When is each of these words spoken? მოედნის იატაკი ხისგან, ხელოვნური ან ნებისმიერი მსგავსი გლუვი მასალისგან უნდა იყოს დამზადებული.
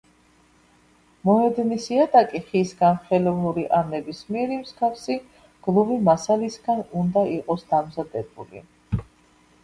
მოედნის 1.29 1.83
იატაკი 1.95 2.39
ხისგან, 2.45 2.95
ხელოვნური 3.09 3.65
ან 3.79 3.91
ნებისმიერი 3.95 4.57
მსგავსი 4.61 5.17
გლუვი 5.67 5.97
მასალისგან 6.07 6.81
უნდა 7.03 7.25
იყოს 7.35 7.67
დამზადებული. 7.75 8.65